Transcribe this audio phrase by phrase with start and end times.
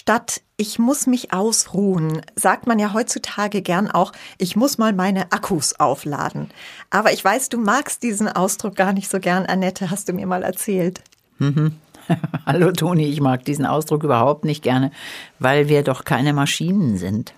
[0.00, 5.30] Statt ich muss mich ausruhen, sagt man ja heutzutage gern auch, ich muss mal meine
[5.30, 6.48] Akkus aufladen.
[6.88, 10.26] Aber ich weiß, du magst diesen Ausdruck gar nicht so gern, Annette, hast du mir
[10.26, 11.02] mal erzählt.
[11.36, 11.76] Mhm.
[12.46, 14.90] Hallo Toni, ich mag diesen Ausdruck überhaupt nicht gerne,
[15.38, 17.34] weil wir doch keine Maschinen sind.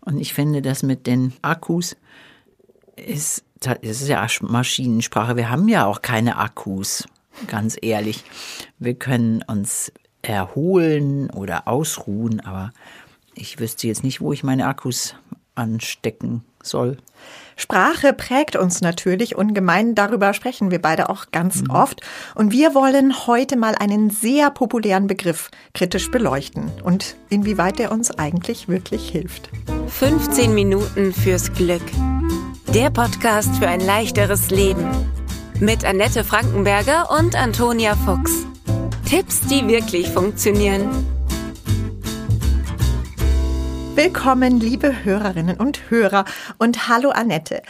[0.00, 1.96] Und ich finde, das mit den Akkus
[2.96, 5.36] ist, das ist ja Maschinensprache.
[5.36, 7.08] Wir haben ja auch keine Akkus,
[7.46, 8.24] ganz ehrlich.
[8.78, 9.90] Wir können uns
[10.22, 12.72] erholen oder ausruhen, aber
[13.34, 15.14] ich wüsste jetzt nicht, wo ich meine Akkus
[15.54, 16.96] anstecken soll.
[17.56, 19.94] Sprache prägt uns natürlich ungemein.
[19.94, 21.70] Darüber sprechen wir beide auch ganz mhm.
[21.70, 22.00] oft.
[22.34, 28.10] Und wir wollen heute mal einen sehr populären Begriff kritisch beleuchten und inwieweit er uns
[28.10, 29.50] eigentlich wirklich hilft.
[29.88, 31.82] 15 Minuten fürs Glück.
[32.74, 34.88] Der Podcast für ein leichteres Leben.
[35.60, 38.46] Mit Annette Frankenberger und Antonia Fuchs.
[39.12, 40.88] Tipps, die wirklich funktionieren.
[43.94, 46.24] Willkommen, liebe Hörerinnen und Hörer
[46.56, 47.60] und hallo Annette.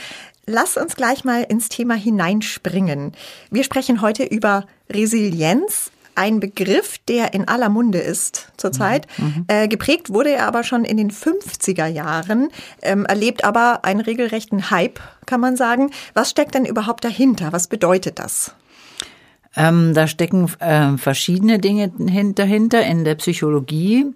[0.47, 3.11] Lass uns gleich mal ins Thema hineinspringen.
[3.51, 9.09] Wir sprechen heute über Resilienz, ein Begriff, der in aller Munde ist zurzeit.
[9.19, 9.25] Mhm.
[9.25, 9.45] mhm.
[9.49, 12.51] Äh, geprägt wurde er aber schon in den 50er Jahren,
[12.83, 15.91] ähm, erlebt aber einen regelrechten Hype, kann man sagen.
[16.15, 17.53] Was steckt denn überhaupt dahinter?
[17.53, 18.55] Was bedeutet das?
[19.57, 21.93] Ähm, da stecken äh, verschiedene Dinge
[22.35, 22.85] dahinter.
[22.85, 24.07] In der Psychologie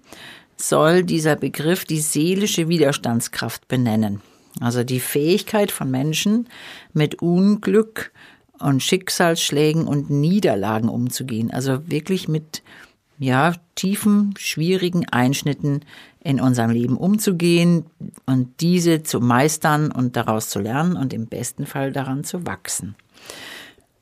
[0.57, 4.21] soll dieser Begriff die seelische Widerstandskraft benennen.
[4.59, 6.47] Also die Fähigkeit von Menschen
[6.93, 8.11] mit Unglück
[8.59, 11.51] und Schicksalsschlägen und Niederlagen umzugehen.
[11.51, 12.63] Also wirklich mit
[13.19, 15.81] ja, tiefen, schwierigen Einschnitten
[16.23, 17.85] in unserem Leben umzugehen
[18.25, 22.95] und diese zu meistern und daraus zu lernen und im besten Fall daran zu wachsen.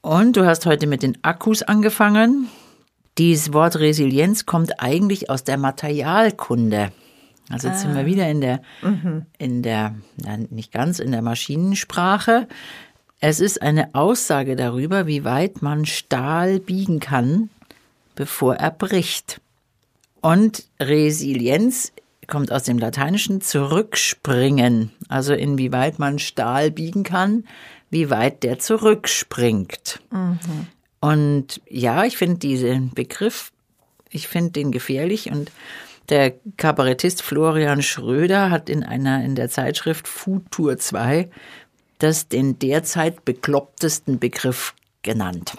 [0.05, 2.47] Und du hast heute mit den Akkus angefangen.
[3.17, 6.91] Dieses Wort Resilienz kommt eigentlich aus der Materialkunde.
[7.49, 7.79] Also jetzt ah.
[7.79, 8.05] sind wir ah.
[8.05, 9.25] wieder in der, mhm.
[9.39, 12.47] in der, na, nicht ganz in der Maschinensprache.
[13.19, 17.49] Es ist eine Aussage darüber, wie weit man Stahl biegen kann,
[18.13, 19.41] bevor er bricht.
[20.21, 21.93] Und Resilienz
[22.27, 27.45] kommt aus dem Lateinischen zurückspringen, also inwieweit man Stahl biegen kann,
[27.89, 30.01] wie weit der zurückspringt.
[30.11, 30.67] Mhm.
[30.99, 33.51] Und ja, ich finde diesen Begriff,
[34.09, 35.51] ich finde den gefährlich und
[36.09, 41.29] der Kabarettist Florian Schröder hat in einer, in der Zeitschrift Futur 2
[41.99, 45.53] das den derzeit beklopptesten Begriff genannt.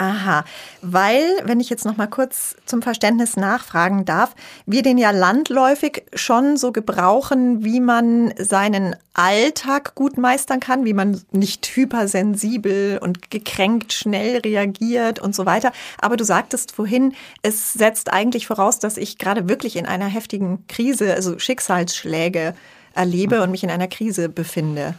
[0.00, 0.44] Aha,
[0.80, 6.04] weil, wenn ich jetzt noch mal kurz zum Verständnis nachfragen darf, wir den ja landläufig
[6.14, 13.32] schon so gebrauchen, wie man seinen Alltag gut meistern kann, wie man nicht hypersensibel und
[13.32, 15.72] gekränkt schnell reagiert und so weiter.
[16.00, 20.64] Aber du sagtest vorhin, es setzt eigentlich voraus, dass ich gerade wirklich in einer heftigen
[20.68, 22.54] Krise, also Schicksalsschläge
[22.94, 24.94] erlebe und mich in einer Krise befinde.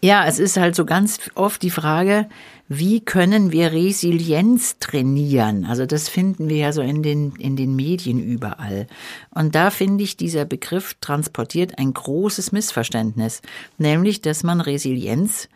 [0.00, 2.28] Ja, es ist halt so ganz oft die Frage,
[2.68, 5.64] wie können wir Resilienz trainieren?
[5.64, 8.86] Also das finden wir ja so in den, in den Medien überall.
[9.30, 13.42] Und da finde ich, dieser Begriff transportiert ein großes Missverständnis,
[13.76, 15.48] nämlich, dass man Resilienz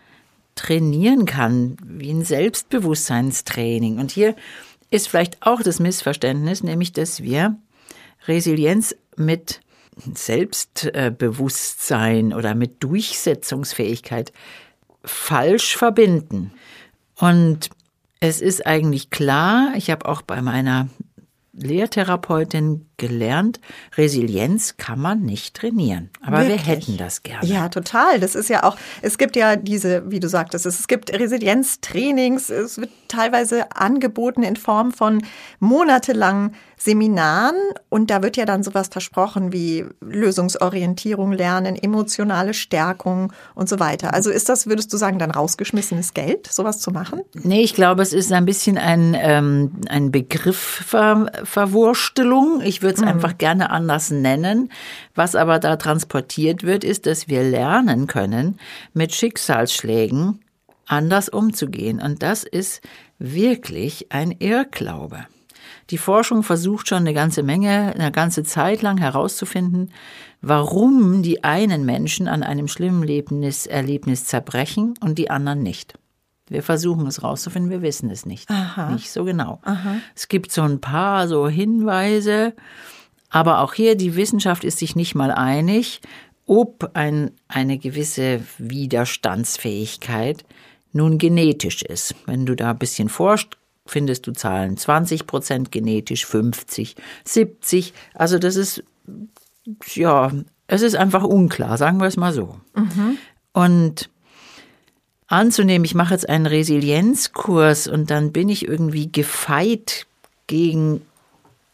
[0.56, 3.98] trainieren kann, wie ein Selbstbewusstseinstraining.
[3.98, 4.34] Und hier
[4.91, 7.56] ist vielleicht auch das Missverständnis, nämlich, dass wir
[8.26, 9.60] Resilienz mit
[10.14, 14.32] Selbstbewusstsein oder mit Durchsetzungsfähigkeit
[15.04, 16.53] falsch verbinden.
[17.16, 17.69] Und
[18.20, 20.88] es ist eigentlich klar, ich habe auch bei meiner
[21.52, 23.58] Lehrtherapeutin gelernt,
[23.96, 26.08] Resilienz kann man nicht trainieren.
[26.24, 26.64] Aber Wirklich?
[26.64, 27.48] wir hätten das gerne.
[27.48, 28.20] Ja, total.
[28.20, 32.78] Das ist ja auch, es gibt ja diese, wie du sagtest, es gibt Resilienztrainings, es
[32.78, 35.24] wird teilweise angeboten in Form von
[35.58, 37.54] monatelangen Seminaren
[37.90, 44.12] und da wird ja dann sowas versprochen wie Lösungsorientierung lernen, emotionale Stärkung und so weiter.
[44.14, 47.20] Also ist das, würdest du sagen, dann rausgeschmissenes Geld, sowas zu machen?
[47.34, 52.62] Nee, ich glaube, es ist ein bisschen ein, ähm, ein Begriffverwurstelung.
[52.64, 53.08] Ich würde es mhm.
[53.08, 54.70] einfach gerne anders nennen.
[55.14, 58.58] Was aber da transportiert wird, ist, dass wir lernen können,
[58.94, 60.40] mit Schicksalsschlägen
[60.87, 62.00] anders umzugehen.
[62.00, 62.82] Und das ist
[63.19, 65.26] wirklich ein Irrglaube.
[65.90, 69.93] Die Forschung versucht schon eine ganze Menge, eine ganze Zeit lang herauszufinden,
[70.40, 75.94] warum die einen Menschen an einem schlimmen Erlebnis, Erlebnis zerbrechen und die anderen nicht.
[76.52, 78.50] Wir versuchen es rauszufinden, wir wissen es nicht.
[78.50, 78.90] Aha.
[78.90, 79.60] Nicht so genau.
[79.62, 79.96] Aha.
[80.14, 82.54] Es gibt so ein paar so Hinweise,
[83.31, 86.00] aber auch hier die Wissenschaft ist sich nicht mal einig,
[86.46, 90.44] ob ein, eine gewisse Widerstandsfähigkeit
[90.93, 92.14] nun genetisch ist.
[92.26, 93.56] Wenn du da ein bisschen forscht,
[93.87, 97.94] findest du Zahlen 20 Prozent genetisch, 50, 70.
[98.14, 98.84] Also das ist,
[99.94, 100.31] ja,
[100.66, 102.60] es ist einfach unklar, sagen wir es mal so.
[102.75, 103.19] Mhm.
[103.52, 104.10] Und
[105.32, 110.06] anzunehmen, ich mache jetzt einen Resilienzkurs und dann bin ich irgendwie gefeit
[110.46, 111.02] gegen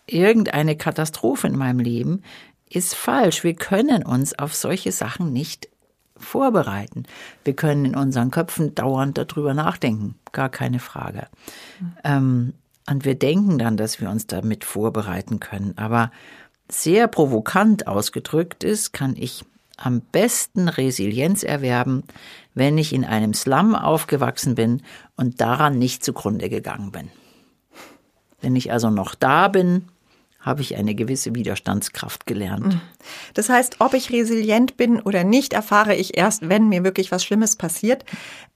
[0.06, 2.22] irgendeine Katastrophe in meinem Leben,
[2.70, 3.44] ist falsch.
[3.44, 5.69] Wir können uns auf solche Sachen nicht
[6.16, 7.05] vorbereiten.
[7.44, 11.26] Wir können in unseren Köpfen dauernd darüber nachdenken, gar keine Frage.
[12.04, 12.54] Ähm,
[12.88, 15.75] und wir denken dann, dass wir uns damit vorbereiten können.
[15.76, 16.11] Aber
[16.70, 19.44] sehr provokant ausgedrückt ist, kann ich
[19.78, 22.02] am besten Resilienz erwerben,
[22.54, 24.82] wenn ich in einem Slum aufgewachsen bin
[25.16, 27.10] und daran nicht zugrunde gegangen bin.
[28.40, 29.86] Wenn ich also noch da bin,
[30.38, 32.75] habe ich eine gewisse Widerstandskraft gelernt.
[32.75, 32.81] Mhm.
[33.35, 37.25] Das heißt, ob ich resilient bin oder nicht, erfahre ich erst, wenn mir wirklich was
[37.25, 38.05] Schlimmes passiert.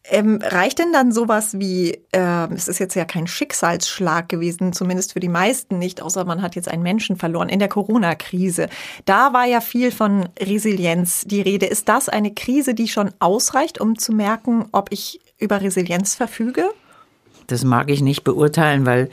[0.05, 5.13] Ähm, reicht denn dann sowas wie, äh, es ist jetzt ja kein Schicksalsschlag gewesen, zumindest
[5.13, 8.69] für die meisten nicht, außer man hat jetzt einen Menschen verloren in der Corona-Krise.
[9.05, 11.67] Da war ja viel von Resilienz die Rede.
[11.67, 16.69] Ist das eine Krise, die schon ausreicht, um zu merken, ob ich über Resilienz verfüge?
[17.47, 19.11] Das mag ich nicht beurteilen, weil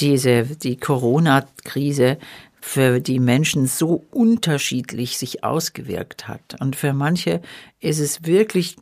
[0.00, 2.18] diese, die Corona-Krise
[2.60, 6.60] für die Menschen so unterschiedlich sich ausgewirkt hat.
[6.60, 7.40] Und für manche
[7.80, 8.76] ist es wirklich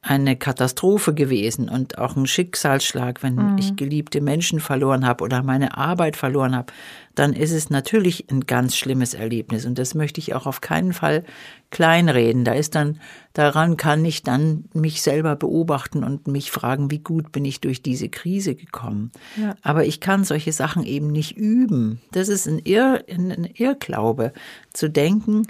[0.00, 3.58] eine Katastrophe gewesen und auch ein Schicksalsschlag, wenn mhm.
[3.58, 6.72] ich geliebte Menschen verloren habe oder meine Arbeit verloren habe,
[7.16, 10.92] dann ist es natürlich ein ganz schlimmes Erlebnis und das möchte ich auch auf keinen
[10.92, 11.24] Fall
[11.70, 12.44] kleinreden.
[12.44, 13.00] Da ist dann
[13.32, 17.82] daran kann ich dann mich selber beobachten und mich fragen, wie gut bin ich durch
[17.82, 19.10] diese Krise gekommen.
[19.36, 19.56] Ja.
[19.62, 22.00] Aber ich kann solche Sachen eben nicht üben.
[22.12, 24.32] Das ist ein, Irr, ein Irrglaube
[24.72, 25.48] zu denken,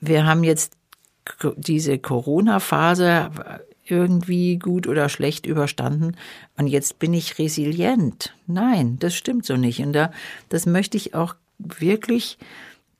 [0.00, 0.74] wir haben jetzt
[1.56, 3.30] diese Corona-Phase
[3.84, 6.16] irgendwie gut oder schlecht überstanden
[6.56, 8.34] und jetzt bin ich resilient.
[8.46, 9.80] Nein, das stimmt so nicht.
[9.80, 10.10] Und da,
[10.48, 12.38] das möchte ich auch wirklich,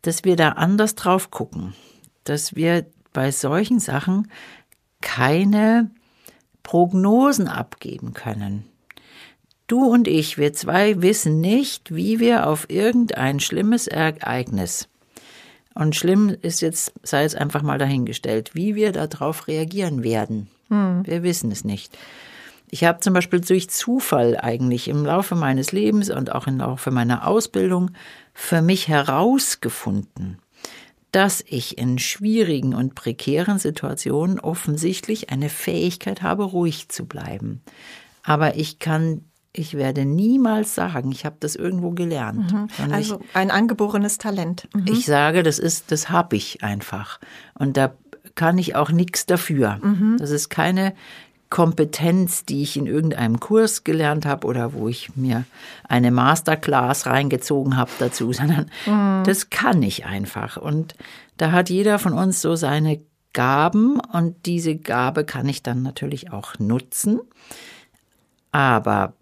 [0.03, 1.75] dass wir da anders drauf gucken,
[2.25, 4.31] dass wir bei solchen Sachen
[5.00, 5.91] keine
[6.62, 8.65] Prognosen abgeben können.
[9.67, 14.88] Du und ich, wir zwei wissen nicht, wie wir auf irgendein schlimmes Ereignis
[15.75, 20.49] und schlimm ist jetzt, sei es einfach mal dahingestellt, wie wir darauf reagieren werden.
[20.69, 21.03] Hm.
[21.05, 21.97] Wir wissen es nicht.
[22.71, 26.91] Ich habe zum Beispiel durch Zufall eigentlich im Laufe meines Lebens und auch im Laufe
[26.91, 27.91] meiner Ausbildung
[28.32, 30.38] für mich herausgefunden,
[31.12, 37.62] dass ich in schwierigen und prekären Situationen offensichtlich eine Fähigkeit habe, ruhig zu bleiben.
[38.25, 39.25] Aber ich kann
[39.56, 42.53] ich werde niemals sagen, ich habe das irgendwo gelernt.
[42.53, 42.93] Mhm.
[42.93, 44.69] Also ich, ein angeborenes Talent.
[44.75, 44.87] Mhm.
[44.89, 47.21] Ich sage, das ist, das habe ich einfach.
[47.56, 47.95] Und da
[48.35, 49.79] kann ich auch nichts dafür.
[49.81, 50.17] Mhm.
[50.19, 50.93] Das ist keine
[51.51, 55.45] Kompetenz, die ich in irgendeinem Kurs gelernt habe oder wo ich mir
[55.89, 59.23] eine Masterclass reingezogen habe dazu, sondern mhm.
[59.25, 60.56] das kann ich einfach.
[60.56, 60.97] Und
[61.37, 63.01] da hat jeder von uns so seine
[63.33, 67.21] Gaben und diese Gabe kann ich dann natürlich auch nutzen.
[68.51, 69.15] Aber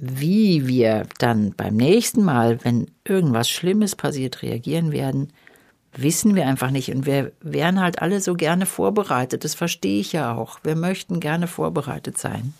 [0.00, 5.32] wie wir dann beim nächsten Mal, wenn irgendwas Schlimmes passiert, reagieren werden,
[5.94, 6.90] wissen wir einfach nicht.
[6.94, 9.44] Und wir wären halt alle so gerne vorbereitet.
[9.44, 10.58] Das verstehe ich ja auch.
[10.62, 12.54] Wir möchten gerne vorbereitet sein.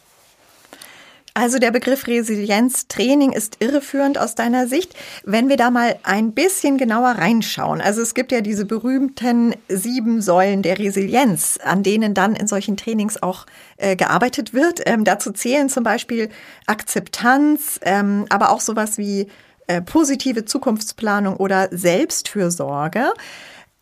[1.34, 4.94] Also der Begriff Resilienztraining ist irreführend aus deiner Sicht.
[5.24, 7.80] Wenn wir da mal ein bisschen genauer reinschauen.
[7.80, 12.76] Also es gibt ja diese berühmten sieben Säulen der Resilienz, an denen dann in solchen
[12.76, 13.46] Trainings auch
[13.78, 14.82] äh, gearbeitet wird.
[14.84, 16.28] Ähm, dazu zählen zum Beispiel
[16.66, 19.28] Akzeptanz, ähm, aber auch sowas wie
[19.68, 23.10] äh, positive Zukunftsplanung oder Selbstfürsorge.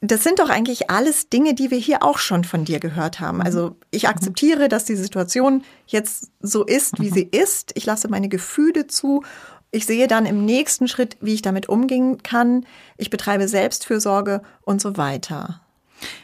[0.03, 3.43] Das sind doch eigentlich alles Dinge, die wir hier auch schon von dir gehört haben.
[3.43, 7.73] Also ich akzeptiere, dass die Situation jetzt so ist, wie sie ist.
[7.75, 9.25] Ich lasse meine Gefühle zu.
[9.73, 12.65] Ich sehe dann im nächsten Schritt, wie ich damit umgehen kann.
[12.97, 15.61] Ich betreibe Selbstfürsorge und so weiter.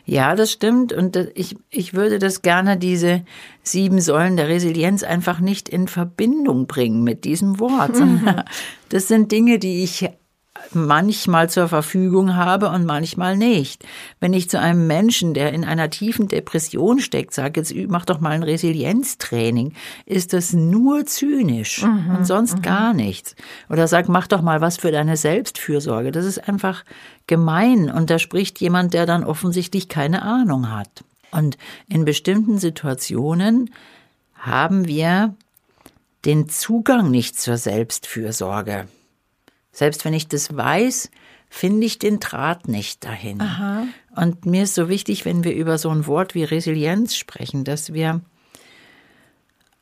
[0.07, 0.95] Ja, das stimmt.
[0.95, 3.25] Und ich, ich würde das gerne, diese
[3.63, 7.93] sieben Säulen der Resilienz, einfach nicht in Verbindung bringen mit diesem Wort.
[8.89, 10.09] Das sind Dinge, die ich
[10.73, 13.85] manchmal zur Verfügung habe und manchmal nicht.
[14.21, 18.21] Wenn ich zu einem Menschen, der in einer tiefen Depression steckt, sage, jetzt mach doch
[18.21, 22.63] mal ein Resilienztraining, ist das nur zynisch mhm, und sonst mhm.
[22.63, 23.37] gar nichts.
[23.69, 26.13] Oder sag, mach doch mal was für deine Selbstfürsorge.
[26.13, 26.85] Das ist einfach
[27.27, 31.05] gemein und da spricht jemand, der dann offensichtlich keine Ahnung hat.
[31.31, 31.59] Und
[31.89, 33.71] in bestimmten Situationen
[34.35, 35.35] haben wir
[36.25, 38.89] den Zugang nicht zur Selbstfürsorge.
[39.77, 41.11] Selbst wenn ich das weiß,
[41.51, 43.43] finde ich den Draht nicht dahin.
[43.43, 43.85] Aha.
[44.17, 47.93] Und mir ist so wichtig, wenn wir über so ein Wort wie Resilienz sprechen, dass
[47.93, 48.23] wir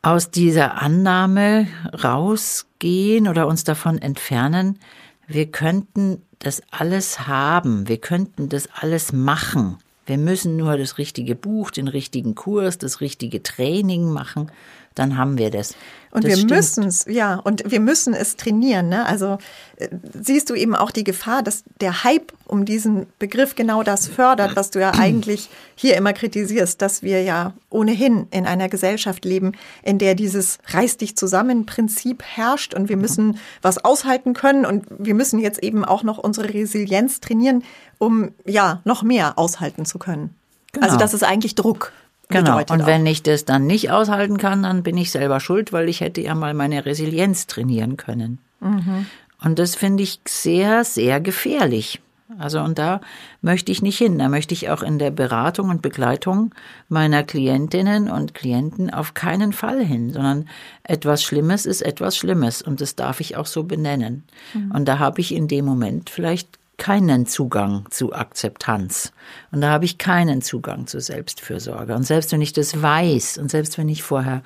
[0.03, 1.69] aus dieser Annahme
[2.03, 4.81] rausgehen oder uns davon entfernen,
[5.29, 9.79] wir könnten das alles haben, wir könnten das alles machen.
[10.07, 14.51] Wir müssen nur das richtige Buch, den richtigen Kurs, das richtige Training machen
[14.95, 15.75] dann haben wir das.
[16.15, 18.89] Und das wir müssen es, ja, und wir müssen es trainieren.
[18.89, 19.05] Ne?
[19.05, 19.39] Also
[19.79, 19.89] äh,
[20.21, 24.55] siehst du eben auch die Gefahr, dass der Hype um diesen Begriff genau das fördert,
[24.55, 29.53] was du ja eigentlich hier immer kritisierst, dass wir ja ohnehin in einer Gesellschaft leben,
[29.83, 34.87] in der dieses Reiß dich zusammen Prinzip herrscht und wir müssen was aushalten können und
[34.97, 37.65] wir müssen jetzt eben auch noch unsere Resilienz trainieren,
[37.99, 40.33] um ja noch mehr aushalten zu können.
[40.71, 40.87] Genau.
[40.87, 41.93] Also das ist eigentlich Druck.
[42.29, 42.59] Genau.
[42.59, 46.01] Und wenn ich das dann nicht aushalten kann, dann bin ich selber schuld, weil ich
[46.01, 48.39] hätte ja mal meine Resilienz trainieren können.
[48.61, 49.07] Mhm.
[49.43, 52.01] Und das finde ich sehr, sehr gefährlich.
[52.39, 53.01] Also und da
[53.43, 54.19] möchte ich nicht hin.
[54.19, 56.55] Da möchte ich auch in der Beratung und Begleitung
[56.89, 60.49] meiner Klientinnen und Klienten auf keinen Fall hin, sondern
[60.83, 64.25] etwas Schlimmes ist etwas Schlimmes und das darf ich auch so benennen.
[64.55, 64.73] Mhm.
[64.73, 69.13] Und da habe ich in dem Moment vielleicht keinen Zugang zu Akzeptanz.
[69.53, 71.95] Und da habe ich keinen Zugang zu Selbstfürsorge.
[71.95, 74.43] Und selbst wenn ich das weiß und selbst wenn ich vorher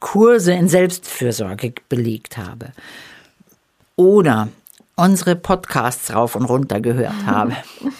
[0.00, 2.72] Kurse in Selbstfürsorge belegt habe
[3.96, 4.48] oder
[4.94, 7.56] unsere Podcasts rauf und runter gehört habe,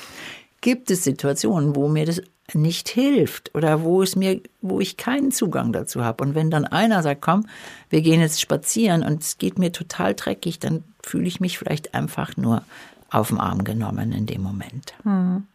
[0.60, 2.22] gibt es Situationen, wo mir das
[2.54, 6.22] nicht hilft oder wo es mir, wo ich keinen Zugang dazu habe.
[6.22, 7.46] Und wenn dann einer sagt, komm,
[7.90, 11.94] wir gehen jetzt spazieren und es geht mir total dreckig, dann fühle ich mich vielleicht
[11.94, 12.62] einfach nur
[13.10, 14.94] auf den Arm genommen in dem Moment.
[15.02, 15.46] Hm.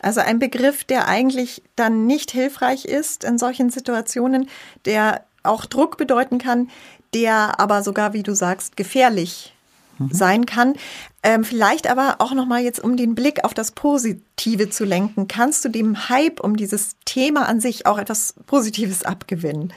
[0.00, 4.48] Also ein Begriff, der eigentlich dann nicht hilfreich ist in solchen Situationen,
[4.84, 6.68] der auch Druck bedeuten kann,
[7.14, 9.54] der aber sogar, wie du sagst, gefährlich
[9.98, 10.08] mhm.
[10.12, 10.74] sein kann.
[11.22, 15.28] Ähm, vielleicht aber auch noch mal jetzt, um den Blick auf das Positive zu lenken,
[15.28, 19.72] kannst du dem Hype um dieses Thema an sich auch etwas Positives abgewinnen?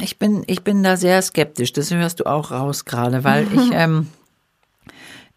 [0.00, 1.72] Ich bin, ich bin da sehr skeptisch.
[1.72, 4.08] Das hörst du auch raus gerade, weil ich ähm,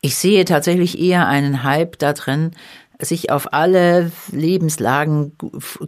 [0.03, 2.51] ich sehe tatsächlich eher einen Hype da drin,
[2.99, 5.31] sich auf alle Lebenslagen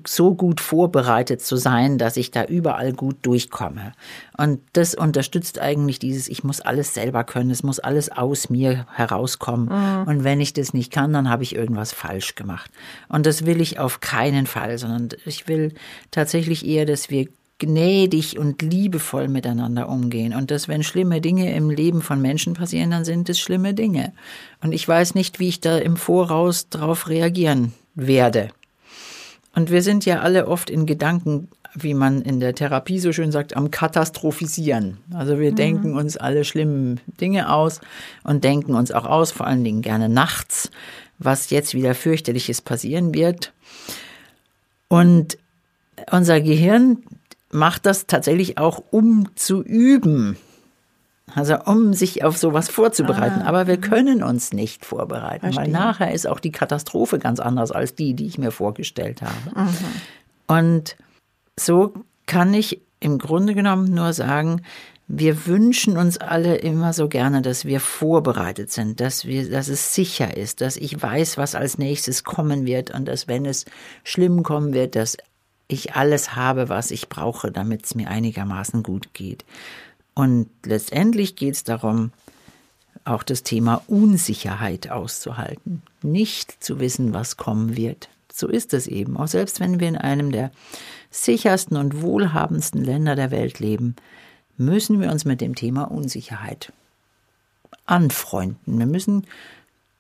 [0.07, 3.91] so gut vorbereitet zu sein, dass ich da überall gut durchkomme.
[4.37, 8.87] Und das unterstützt eigentlich dieses, ich muss alles selber können, es muss alles aus mir
[8.93, 9.67] herauskommen.
[9.67, 10.07] Mhm.
[10.07, 12.71] Und wenn ich das nicht kann, dann habe ich irgendwas falsch gemacht.
[13.09, 15.73] Und das will ich auf keinen Fall, sondern ich will
[16.09, 20.33] tatsächlich eher, dass wir gnädig und liebevoll miteinander umgehen.
[20.33, 24.11] Und dass, wenn schlimme Dinge im Leben von Menschen passieren, dann sind es schlimme Dinge.
[24.61, 28.49] Und ich weiß nicht, wie ich da im Voraus darauf reagieren werde.
[29.55, 33.31] Und wir sind ja alle oft in Gedanken, wie man in der Therapie so schön
[33.31, 34.97] sagt, am Katastrophisieren.
[35.13, 35.55] Also wir mhm.
[35.55, 37.79] denken uns alle schlimmen Dinge aus
[38.23, 40.71] und denken uns auch aus, vor allen Dingen gerne nachts,
[41.19, 43.53] was jetzt wieder fürchterliches passieren wird.
[44.89, 45.37] Und
[46.11, 46.97] unser Gehirn
[47.55, 50.37] macht das tatsächlich auch, um zu üben.
[51.33, 53.41] Also um sich auf sowas vorzubereiten.
[53.41, 55.65] Ah, Aber wir können uns nicht vorbereiten, verstehe.
[55.65, 59.59] weil nachher ist auch die Katastrophe ganz anders als die, die ich mir vorgestellt habe.
[59.59, 59.75] Mhm.
[60.47, 60.95] Und
[61.59, 61.93] so
[62.27, 64.61] kann ich im Grunde genommen nur sagen,
[65.07, 69.93] wir wünschen uns alle immer so gerne, dass wir vorbereitet sind, dass wir, dass es
[69.93, 73.65] sicher ist, dass ich weiß, was als nächstes kommen wird und dass wenn es
[74.03, 75.17] schlimm kommen wird, dass
[75.67, 79.45] ich alles habe, was ich brauche, damit es mir einigermaßen gut geht.
[80.13, 82.11] Und letztendlich geht es darum,
[83.03, 88.09] auch das Thema Unsicherheit auszuhalten, nicht zu wissen, was kommen wird.
[88.33, 89.17] So ist es eben.
[89.17, 90.51] Auch selbst wenn wir in einem der
[91.11, 93.95] sichersten und wohlhabendsten Länder der Welt leben,
[94.57, 96.73] müssen wir uns mit dem Thema Unsicherheit
[97.85, 98.79] anfreunden.
[98.79, 99.25] Wir müssen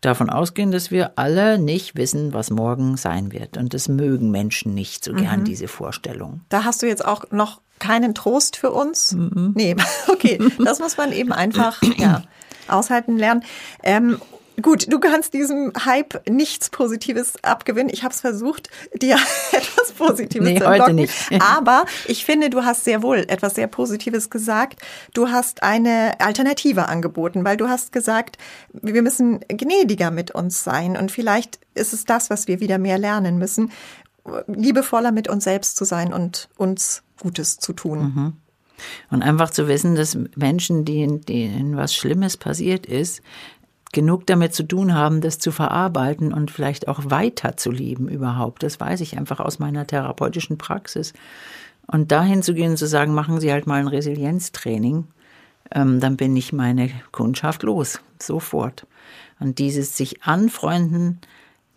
[0.05, 3.57] davon ausgehen, dass wir alle nicht wissen, was morgen sein wird.
[3.57, 5.45] Und das mögen Menschen nicht so gern, mhm.
[5.45, 6.41] diese Vorstellung.
[6.49, 9.13] Da hast du jetzt auch noch keinen Trost für uns?
[9.13, 9.53] Mhm.
[9.55, 9.75] Nee,
[10.07, 10.39] okay.
[10.63, 12.23] Das muss man eben einfach ja,
[12.67, 13.43] aushalten lernen.
[13.83, 14.19] Ähm,
[14.61, 17.89] Gut, du kannst diesem Hype nichts Positives abgewinnen.
[17.91, 19.17] Ich habe es versucht, dir
[19.51, 20.81] etwas Positives nee, zu entlocken.
[20.81, 21.13] Heute nicht.
[21.41, 24.81] Aber ich finde, du hast sehr wohl etwas sehr Positives gesagt.
[25.13, 28.37] Du hast eine Alternative angeboten, weil du hast gesagt,
[28.73, 30.95] wir müssen gnädiger mit uns sein.
[30.97, 33.71] Und vielleicht ist es das, was wir wieder mehr lernen müssen,
[34.47, 37.99] liebevoller mit uns selbst zu sein und uns Gutes zu tun.
[37.99, 38.33] Mhm.
[39.09, 43.21] Und einfach zu wissen, dass Menschen, denen, denen was Schlimmes passiert ist,
[43.91, 48.63] genug damit zu tun haben, das zu verarbeiten und vielleicht auch weiterzuleben überhaupt.
[48.63, 51.13] Das weiß ich einfach aus meiner therapeutischen Praxis.
[51.87, 55.07] Und dahin zu gehen und zu sagen, machen Sie halt mal ein Resilienztraining,
[55.71, 58.85] ähm, dann bin ich meine Kundschaft los, sofort.
[59.39, 61.19] Und dieses sich anfreunden,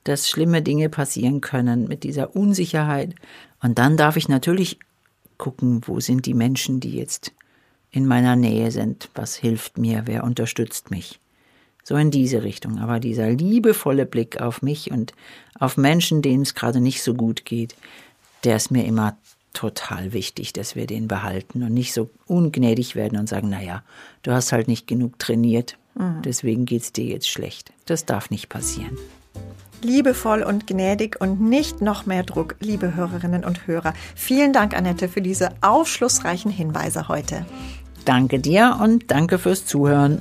[0.04, 3.14] dass schlimme Dinge passieren können mit dieser Unsicherheit.
[3.62, 4.78] Und dann darf ich natürlich
[5.36, 7.32] gucken, wo sind die Menschen, die jetzt
[7.90, 11.20] in meiner Nähe sind, was hilft mir, wer unterstützt mich.
[11.88, 12.80] So in diese Richtung.
[12.80, 15.14] Aber dieser liebevolle Blick auf mich und
[15.58, 17.76] auf Menschen, denen es gerade nicht so gut geht,
[18.44, 19.16] der ist mir immer
[19.54, 23.82] total wichtig, dass wir den behalten und nicht so ungnädig werden und sagen, naja,
[24.22, 26.20] du hast halt nicht genug trainiert, mhm.
[26.22, 27.72] deswegen geht's dir jetzt schlecht.
[27.86, 28.98] Das darf nicht passieren
[29.80, 33.94] liebevoll und gnädig und nicht noch mehr Druck, liebe Hörerinnen und Hörer.
[34.16, 37.46] Vielen Dank, Annette, für diese aufschlussreichen Hinweise heute.
[38.04, 40.20] Danke dir und danke fürs Zuhören.